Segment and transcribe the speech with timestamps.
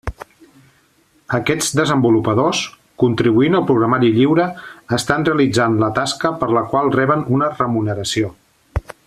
[1.39, 2.61] Aquests desenvolupadors,
[3.03, 4.47] contribuint al programari lliure,
[4.99, 8.35] estan realitzant la tasca per la qual reben una remuneració.